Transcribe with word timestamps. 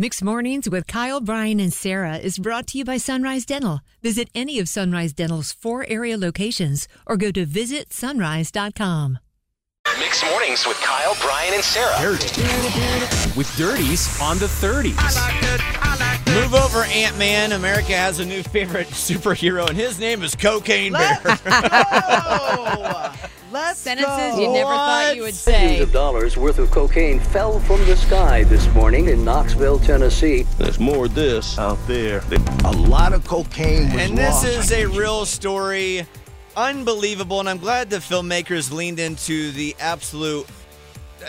Mixed 0.00 0.22
Mornings 0.22 0.70
with 0.70 0.86
Kyle, 0.86 1.20
Brian, 1.20 1.58
and 1.58 1.72
Sarah 1.72 2.18
is 2.18 2.38
brought 2.38 2.68
to 2.68 2.78
you 2.78 2.84
by 2.84 2.98
Sunrise 2.98 3.44
Dental. 3.44 3.80
Visit 4.00 4.28
any 4.32 4.60
of 4.60 4.68
Sunrise 4.68 5.12
Dental's 5.12 5.50
four 5.50 5.84
area 5.88 6.16
locations 6.16 6.86
or 7.04 7.16
go 7.16 7.32
to 7.32 7.44
visitsunrise.com. 7.44 9.18
Mixed 9.98 10.24
mornings 10.26 10.64
with 10.68 10.76
Kyle, 10.76 11.16
Brian, 11.20 11.52
and 11.52 11.64
Sarah. 11.64 11.96
Dirty. 12.00 12.42
With 13.36 13.52
Dirties 13.56 14.08
on 14.22 14.38
the 14.38 14.46
30s. 14.46 14.94
Move 16.32 16.54
over, 16.54 16.84
Ant 16.84 17.18
Man. 17.18 17.50
America 17.50 17.96
has 17.96 18.20
a 18.20 18.24
new 18.24 18.44
favorite 18.44 18.86
superhero, 18.88 19.68
and 19.68 19.76
his 19.76 19.98
name 19.98 20.22
is 20.22 20.36
Cocaine 20.36 20.92
Bear. 20.92 21.18
Let's 23.88 24.00
Sentences 24.02 24.34
go. 24.38 24.40
you 24.42 24.52
never 24.52 24.70
thought 24.70 25.16
you 25.16 25.22
would 25.22 25.34
Millions 25.34 25.38
say. 25.38 25.80
of 25.80 25.92
dollars 25.92 26.36
worth 26.36 26.58
of 26.58 26.70
cocaine 26.70 27.20
fell 27.20 27.58
from 27.60 27.82
the 27.86 27.96
sky 27.96 28.44
this 28.44 28.68
morning 28.74 29.08
in 29.08 29.24
Knoxville, 29.24 29.78
Tennessee. 29.78 30.42
There's 30.58 30.78
more 30.78 31.06
of 31.06 31.14
this 31.14 31.58
out 31.58 31.78
there. 31.86 32.22
A 32.66 32.72
lot 32.72 33.14
of 33.14 33.26
cocaine 33.26 33.90
was 33.90 34.02
and 34.02 34.18
this 34.18 34.44
lost. 34.44 34.46
is 34.46 34.72
a 34.72 34.86
real 34.86 35.24
story. 35.24 36.06
Unbelievable. 36.54 37.40
And 37.40 37.48
I'm 37.48 37.56
glad 37.56 37.88
the 37.88 37.96
filmmakers 37.96 38.70
leaned 38.70 38.98
into 39.00 39.52
the 39.52 39.74
absolute. 39.80 40.46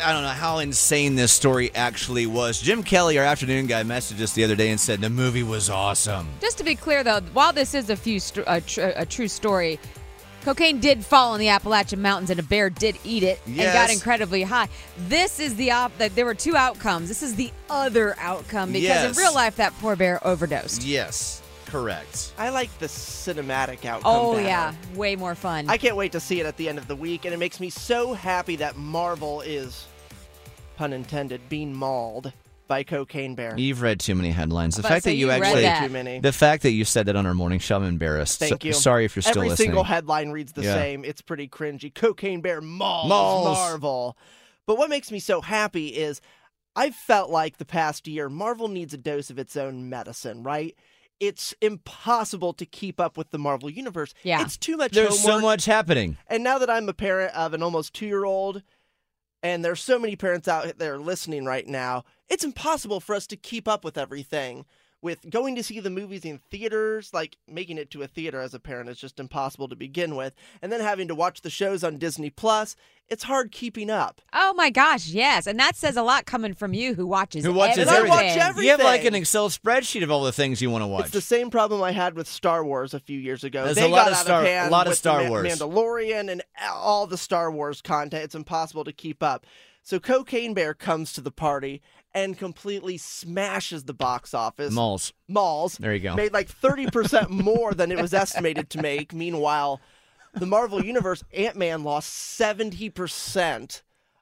I 0.04 0.12
don't 0.12 0.24
know 0.24 0.28
how 0.30 0.60
insane 0.60 1.16
this 1.16 1.32
story 1.32 1.72
actually 1.76 2.26
was. 2.26 2.60
Jim 2.62 2.84
Kelly, 2.84 3.18
our 3.18 3.24
afternoon 3.26 3.68
guy, 3.68 3.84
messaged 3.84 4.20
us 4.22 4.34
the 4.34 4.44
other 4.44 4.56
day 4.56 4.70
and 4.70 4.80
said 4.80 5.00
the 5.00 5.10
movie 5.10 5.44
was 5.44 5.70
awesome. 5.70 6.28
Just 6.42 6.58
to 6.58 6.64
be 6.66 6.76
clear, 6.76 7.04
though, 7.06 7.22
while 7.34 7.54
this 7.54 7.74
is 7.74 7.90
a 7.90 7.96
few 7.96 8.20
st- 8.20 8.46
a, 8.48 8.60
tr- 8.62 8.82
a 8.96 9.06
true 9.06 9.28
story, 9.30 9.80
cocaine 10.44 10.80
did 10.80 11.04
fall 11.06 11.34
in 11.36 11.40
the 11.40 11.50
Appalachian 11.50 12.02
Mountains 12.02 12.30
and 12.30 12.40
a 12.40 12.44
bear 12.44 12.70
did 12.70 12.98
eat 13.04 13.24
it 13.24 13.40
and 13.46 13.58
got 13.58 13.92
incredibly 13.92 14.44
high. 14.44 14.68
This 15.08 15.40
is 15.40 15.56
the 15.56 15.72
op. 15.72 15.98
That 15.98 16.16
there 16.16 16.26
were 16.26 16.34
two 16.36 16.56
outcomes. 16.56 17.08
This 17.08 17.24
is 17.24 17.36
the 17.36 17.52
other 17.70 18.16
outcome 18.20 18.72
because 18.72 18.84
Yes. 18.88 19.18
in 19.18 19.22
real 19.22 19.34
life 19.34 19.56
that 19.58 19.74
poor 19.80 19.96
bear 19.96 20.26
overdosed. 20.26 20.84
Yes, 20.84 21.42
correct. 21.66 22.34
I 22.38 22.50
like 22.50 22.70
the 22.80 22.88
cinematic 22.88 23.86
outcome. 23.86 24.02
Oh 24.06 24.34
better. 24.34 24.48
yeah, 24.48 24.74
way 24.96 25.16
more 25.16 25.36
fun. 25.36 25.70
I 25.70 25.78
can't 25.78 25.96
wait 25.96 26.12
to 26.14 26.20
see 26.20 26.40
it 26.40 26.46
at 26.46 26.58
the 26.58 26.70
end 26.70 26.78
of 26.78 26.88
the 26.88 26.96
week, 26.96 27.26
and 27.26 27.34
it 27.34 27.38
makes 27.38 27.60
me 27.60 27.70
so 27.70 28.14
happy 28.14 28.56
that 28.58 28.76
Marvel 28.78 29.42
is, 29.42 29.86
pun 30.78 30.94
intended, 30.94 31.48
being 31.50 31.74
mauled 31.74 32.32
by 32.70 32.84
Cocaine 32.84 33.36
Bear. 33.36 33.56
You've 33.58 33.82
read 33.82 34.00
too 34.00 34.16
many 34.16 34.30
headlines. 34.32 34.78
The 34.78 34.84
fact 34.84 35.04
that 35.04 35.16
you 35.16 35.26
you 35.26 35.32
actually, 35.32 35.64
that. 35.64 35.88
Too 35.88 35.92
many. 35.92 36.20
the 36.20 36.32
fact 36.32 36.64
that 36.64 36.72
you 36.72 36.86
said 36.86 37.08
that 37.08 37.18
on 37.18 37.26
our 37.26 37.34
morning 37.34 37.60
show, 37.60 37.76
I'm 37.76 37.84
embarrassed. 37.84 38.40
Thank 38.40 38.62
So- 38.62 38.68
you. 38.68 38.72
Sorry 38.74 39.04
if 39.04 39.16
you're 39.18 39.24
still 39.24 39.40
Every 39.40 39.50
listening. 39.50 39.66
single 39.70 39.84
headline 39.84 40.30
reads 40.30 40.54
the 40.54 40.62
Yeah. 40.64 40.76
same. 40.76 41.04
It's 41.04 41.22
pretty 41.22 41.50
cringy. 41.50 41.94
Cocaine 41.94 42.40
Bear 42.40 42.62
mauls, 42.62 43.10
Mauls. 43.10 43.58
Marvel. 43.58 44.18
But 44.66 44.78
what 44.78 44.90
makes 44.90 45.12
me 45.12 45.20
so 45.20 45.42
happy 45.42 45.88
is 45.90 46.22
I've 46.76 46.96
felt 46.96 47.30
like 47.30 47.58
the 47.58 47.66
past 47.66 48.08
year 48.08 48.30
Marvel 48.30 48.70
needs 48.70 48.94
a 48.94 48.98
dose 48.98 49.30
of 49.30 49.38
its 49.40 49.58
own 49.58 49.90
medicine, 49.90 50.44
right? 50.44 50.76
It's 51.20 51.54
impossible 51.62 52.54
to 52.54 52.66
keep 52.66 53.00
up 53.02 53.18
with 53.18 53.32
the 53.32 53.38
Marvel 53.40 53.70
universe. 53.70 54.14
Yeah. 54.24 54.42
It's 54.42 54.56
too 54.56 54.78
much 54.78 54.92
There's 54.94 55.20
so 55.20 55.42
much 55.42 55.66
happening. 55.66 56.18
And 56.28 56.44
now 56.44 56.60
that 56.60 56.70
I'm 56.70 56.88
a 56.88 56.94
parent 56.94 57.36
of 57.36 57.54
an 57.54 57.62
almost 57.64 57.94
two 57.94 58.06
year 58.06 58.24
old, 58.24 58.62
and 59.42 59.64
there's 59.64 59.82
so 59.82 59.98
many 60.00 60.16
parents 60.16 60.48
out 60.48 60.78
there 60.78 60.98
listening 60.98 61.46
right 61.46 61.68
now, 61.68 62.04
it's 62.28 62.44
impossible 62.44 63.00
for 63.00 63.16
us 63.16 63.28
to 63.28 63.38
keep 63.38 63.68
up 63.68 63.84
with 63.84 63.98
everything. 63.98 64.66
With 65.02 65.30
going 65.30 65.56
to 65.56 65.64
see 65.64 65.80
the 65.80 65.90
movies 65.90 66.26
in 66.26 66.40
theaters, 66.52 67.14
like 67.14 67.38
making 67.48 67.78
it 67.78 67.90
to 67.92 68.02
a 68.02 68.08
theater 68.08 68.42
as 68.42 68.54
a 68.54 68.60
parent 68.60 68.90
is 68.90 68.98
just 69.00 69.18
impossible 69.18 69.70
to 69.70 69.76
begin 69.78 70.18
with. 70.18 70.34
And 70.62 70.74
then 70.74 70.82
having 70.82 71.08
to 71.08 71.16
watch 71.16 71.40
the 71.42 71.50
shows 71.50 71.86
on 71.86 71.98
Disney 72.00 72.30
Plus, 72.30 72.76
it's 73.08 73.24
hard 73.24 73.54
keeping 73.54 73.90
up. 73.90 74.22
oh 74.34 74.54
my 74.56 74.70
gosh, 74.70 75.08
yes, 75.08 75.48
and 75.48 75.58
that 75.58 75.78
says 75.78 75.96
a 75.96 76.04
lot 76.04 76.26
coming 76.26 76.54
from 76.54 76.74
you 76.74 76.96
who 76.96 77.08
watches 77.08 77.46
Who 77.46 77.54
watches 77.54 77.88
And 77.88 77.90
I 77.90 78.02
watch 78.10 78.26
everything. 78.38 78.66
You 78.66 78.72
have 78.72 78.84
like 78.84 79.06
an 79.06 79.16
Excel 79.16 79.48
spreadsheet 79.50 80.04
of 80.04 80.12
all 80.12 80.24
the 80.26 80.34
things 80.34 80.62
you 80.62 80.70
want 80.70 80.82
to 80.82 80.88
watch. 80.88 81.06
It's 81.06 81.12
the 81.14 81.22
same 81.22 81.50
problem 81.50 81.82
I 81.82 81.92
had 81.92 82.14
with 82.16 82.28
Star 82.28 82.64
Wars 82.66 82.94
a 82.94 83.00
few 83.00 83.18
years 83.18 83.46
ago. 83.46 83.64
There's 83.64 83.78
they 83.78 83.86
a 83.86 83.88
lot 83.88 84.06
got 84.06 84.08
of 84.12 84.14
out 84.18 84.26
Star- 84.26 84.42
of 84.42 84.48
hand 84.48 84.68
a 84.68 84.72
lot 84.72 84.86
of 84.88 84.92
with 84.92 84.98
Star 84.98 85.20
the 85.20 85.24
Ma- 85.24 85.30
Wars. 85.30 85.48
Mandalorian 85.48 86.30
and 86.30 86.44
all 86.74 87.08
the 87.08 87.18
Star 87.18 87.50
Wars 87.52 87.82
content. 87.82 88.26
It's 88.26 88.36
impossible 88.36 88.84
to 88.84 88.92
keep 88.92 89.24
up. 89.24 89.46
So 89.90 90.00
Cocaine 90.00 90.54
Bear 90.54 90.76
comes 90.76 91.14
to 91.14 91.22
the 91.22 91.32
party 91.32 91.82
and 92.14 92.38
completely 92.38 92.96
smashes 93.00 93.86
the 93.86 93.94
box 93.96 94.36
office. 94.36 94.72
Mauls. 94.72 95.14
Mauls. 95.28 95.80
There 95.80 95.96
you 95.96 96.00
go. 96.00 96.14
Made 96.14 96.32
like 96.32 96.48
30% 96.48 97.28
more 97.44 97.74
than 97.74 97.92
it 97.92 98.00
was 98.00 98.14
estimated 98.14 98.70
to 98.70 98.82
make. 98.84 99.16
Meanwhile, 99.16 99.82
the 100.36 100.46
Marvel 100.46 100.86
Universe 100.86 101.24
Ant 101.34 101.56
Man 101.56 101.84
lost 101.84 102.40
70% 102.40 103.82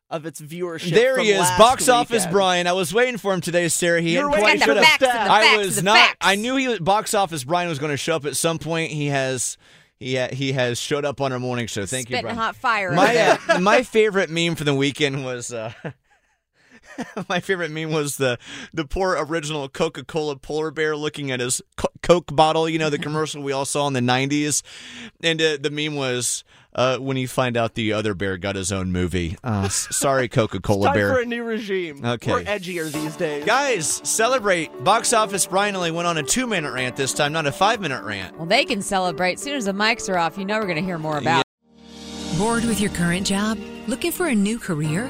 of 0.10 0.26
its 0.26 0.40
viewership. 0.40 0.92
There 0.92 1.20
he 1.20 1.32
is, 1.32 1.40
last 1.40 1.58
box 1.60 1.90
office. 1.90 2.26
Brian. 2.28 2.66
I 2.66 2.72
was 2.72 2.94
waiting 2.94 3.18
for 3.18 3.34
him 3.34 3.42
today, 3.42 3.68
Sarah. 3.68 4.00
He 4.00 4.14
You're 4.14 4.30
hadn't 4.30 4.40
quite 4.40 4.44
waiting 4.46 4.62
And 4.62 4.70
for 4.70 4.74
the 4.74 4.86
showed 4.86 4.94
up. 4.94 5.00
facts 5.02 5.28
the 5.28 5.32
I 5.34 5.42
facts 5.42 5.54
I 5.54 5.58
was 5.58 5.76
the 5.76 5.82
not. 5.82 5.98
facts. 5.98 6.18
I 6.22 6.36
knew 6.36 6.56
he 6.56 6.70
was 6.70 6.80
box 6.80 7.14
office 7.14 7.44
Brian 7.44 7.68
was 7.68 7.78
going 7.78 7.92
to 7.92 7.98
show 7.98 8.16
up 8.16 8.24
at 8.24 8.38
some 8.38 8.58
point. 8.58 8.92
He 8.92 9.08
has. 9.08 9.58
He 10.00 10.16
ha- 10.16 10.30
he 10.32 10.52
has 10.54 10.80
showed 10.80 11.06
up 11.06 11.22
on 11.22 11.32
our 11.34 11.40
morning 11.40 11.68
show. 11.68 11.86
Thank 11.86 12.10
you, 12.10 12.16
Spitting 12.18 12.24
Brian. 12.36 12.38
hot 12.38 12.56
fire. 12.56 12.92
My 12.92 13.38
uh, 13.50 13.60
my 13.60 13.82
favorite 13.84 14.30
meme 14.30 14.56
for 14.56 14.64
the 14.64 14.76
weekend 14.76 15.26
was. 15.26 15.52
Uh, 15.52 15.72
My 17.30 17.40
favorite 17.40 17.72
meme 17.72 17.92
was 17.92 18.18
the 18.18 18.38
the 18.74 18.86
poor 18.86 19.16
original 19.20 19.68
Coca 19.70 20.04
Cola 20.04 20.36
polar 20.38 20.72
bear 20.72 20.96
looking 20.96 21.32
at 21.32 21.40
his 21.40 21.62
co- 21.76 21.88
Coke 22.02 22.36
bottle. 22.36 22.68
You 22.70 22.80
know 22.80 22.90
the 22.90 22.98
commercial 23.00 23.42
we 23.44 23.52
all 23.52 23.66
saw 23.66 23.88
in 23.88 23.94
the 23.94 24.00
'90s, 24.00 24.62
and 25.22 25.42
uh, 25.42 25.58
the 25.60 25.70
meme 25.70 25.96
was 25.96 26.44
uh, 26.76 26.98
when 26.98 27.18
you 27.18 27.28
find 27.28 27.58
out 27.58 27.74
the 27.76 27.94
other 27.94 28.14
bear 28.14 28.38
got 28.38 28.56
his 28.56 28.72
own 28.72 28.92
movie. 28.92 29.36
Uh, 29.44 29.68
sorry, 29.70 30.28
Coca 30.30 30.60
Cola 30.60 30.88
Time 30.88 30.96
bear. 30.96 31.14
for 31.14 31.22
a 31.22 31.26
new 31.26 31.44
regime. 31.44 32.04
Okay. 32.06 32.32
We're 32.32 32.44
edgier 32.44 32.92
these 32.92 33.16
days. 33.16 33.46
Guys, 33.46 34.02
celebrate! 34.08 34.84
Box 34.84 35.14
office 35.14 35.46
Brian 35.46 35.76
only 35.76 35.92
went 35.92 36.08
on 36.08 36.18
a 36.18 36.24
two 36.24 36.48
minute 36.48 36.72
rant 36.74 36.96
this 36.96 37.14
time, 37.14 37.34
not 37.34 37.46
a 37.46 37.52
five 37.52 37.82
minute 37.82 38.04
rant. 38.04 38.38
well, 38.38 38.46
they 38.46 38.66
can 38.66 38.82
celebrate. 38.82 39.34
As 39.34 39.42
soon 39.42 39.56
as 39.56 39.66
the 39.66 39.72
mics 39.74 40.10
are 40.10 40.18
off, 40.18 40.38
you 40.38 40.46
know 40.46 40.56
we're 40.60 40.66
going 40.66 40.76
to 40.78 40.82
hear 40.84 40.98
more 40.98 41.18
about. 41.18 41.44
Bored 42.38 42.66
with 42.66 42.80
your 42.80 42.92
current 42.92 43.26
job? 43.26 43.58
Looking 43.88 44.12
for 44.12 44.28
a 44.28 44.36
new 44.36 44.60
career? 44.60 45.10